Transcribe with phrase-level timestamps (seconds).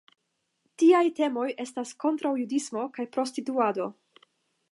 [0.83, 3.87] Tiaj temoj estis kontraŭjudismo kaj prostituado.